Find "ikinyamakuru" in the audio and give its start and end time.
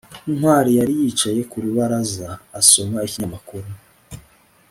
3.07-3.69